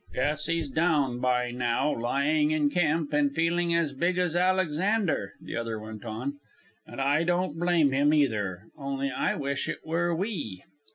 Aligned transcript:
"Guess 0.15 0.47
he's 0.47 0.67
down 0.67 1.19
by 1.19 1.51
now, 1.51 1.95
lying 1.95 2.49
in 2.49 2.71
camp 2.71 3.13
and 3.13 3.31
feeling 3.35 3.75
as 3.75 3.93
big 3.93 4.17
as 4.17 4.35
Alexander," 4.35 5.33
the 5.39 5.55
other 5.55 5.79
went 5.79 6.03
on. 6.03 6.39
"And 6.87 6.99
I 6.99 7.23
don't 7.23 7.59
blame 7.59 7.91
him, 7.91 8.11
either; 8.11 8.63
only 8.75 9.11
I 9.11 9.35
wish 9.35 9.69
it 9.69 9.85
were 9.85 10.15
we." 10.15 10.63